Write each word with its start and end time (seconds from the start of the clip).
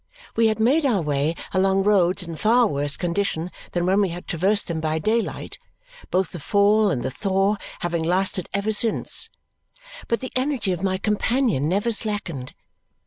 We 0.35 0.47
had 0.47 0.59
made 0.59 0.83
our 0.83 1.03
way 1.03 1.35
along 1.53 1.83
roads 1.83 2.23
in 2.23 2.33
a 2.33 2.35
far 2.35 2.65
worse 2.65 2.97
condition 2.97 3.51
than 3.73 3.85
when 3.85 4.01
we 4.01 4.09
had 4.09 4.25
traversed 4.27 4.65
them 4.65 4.79
by 4.81 4.97
daylight, 4.97 5.59
both 6.09 6.31
the 6.31 6.39
fall 6.39 6.89
and 6.89 7.03
the 7.03 7.11
thaw 7.11 7.57
having 7.81 8.01
lasted 8.01 8.49
ever 8.51 8.71
since; 8.71 9.29
but 10.07 10.19
the 10.19 10.31
energy 10.35 10.71
of 10.71 10.81
my 10.81 10.97
companion 10.97 11.69
never 11.69 11.91
slackened. 11.91 12.55